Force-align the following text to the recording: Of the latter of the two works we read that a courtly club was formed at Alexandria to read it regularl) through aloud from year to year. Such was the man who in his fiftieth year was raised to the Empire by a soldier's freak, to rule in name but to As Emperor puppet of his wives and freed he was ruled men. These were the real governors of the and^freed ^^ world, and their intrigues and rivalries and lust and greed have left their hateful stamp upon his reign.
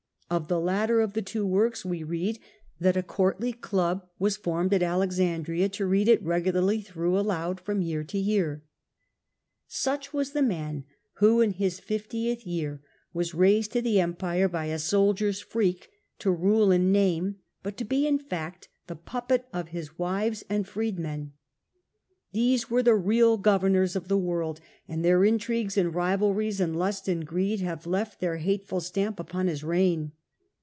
Of 0.31 0.47
the 0.47 0.61
latter 0.61 1.01
of 1.01 1.11
the 1.11 1.21
two 1.21 1.45
works 1.45 1.83
we 1.83 2.03
read 2.03 2.39
that 2.79 2.95
a 2.95 3.03
courtly 3.03 3.51
club 3.51 4.07
was 4.17 4.37
formed 4.37 4.73
at 4.73 4.81
Alexandria 4.81 5.67
to 5.67 5.85
read 5.85 6.07
it 6.07 6.23
regularl) 6.23 6.81
through 6.85 7.19
aloud 7.19 7.59
from 7.59 7.81
year 7.81 8.05
to 8.05 8.17
year. 8.17 8.63
Such 9.67 10.13
was 10.13 10.31
the 10.31 10.41
man 10.41 10.85
who 11.15 11.41
in 11.41 11.51
his 11.51 11.81
fiftieth 11.81 12.47
year 12.47 12.81
was 13.13 13.35
raised 13.35 13.73
to 13.73 13.81
the 13.81 13.99
Empire 13.99 14.47
by 14.47 14.67
a 14.67 14.79
soldier's 14.79 15.41
freak, 15.41 15.89
to 16.19 16.31
rule 16.31 16.71
in 16.71 16.93
name 16.93 17.35
but 17.61 17.75
to 17.75 17.83
As 17.83 17.91
Emperor 18.05 18.95
puppet 19.03 19.49
of 19.51 19.67
his 19.75 19.99
wives 19.99 20.45
and 20.49 20.65
freed 20.65 20.95
he 20.95 21.01
was 21.01 21.09
ruled 21.09 21.09
men. 21.09 21.33
These 22.31 22.69
were 22.69 22.83
the 22.83 22.95
real 22.95 23.35
governors 23.35 23.97
of 23.97 24.07
the 24.07 24.15
and^freed 24.15 24.21
^^ 24.21 24.23
world, 24.23 24.61
and 24.87 25.03
their 25.03 25.25
intrigues 25.25 25.75
and 25.77 25.93
rivalries 25.93 26.61
and 26.61 26.79
lust 26.79 27.09
and 27.09 27.27
greed 27.27 27.59
have 27.59 27.85
left 27.85 28.21
their 28.21 28.37
hateful 28.37 28.79
stamp 28.79 29.19
upon 29.19 29.47
his 29.47 29.61
reign. 29.65 30.13